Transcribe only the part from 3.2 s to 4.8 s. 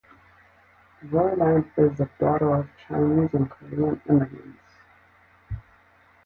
and Korean immigrants.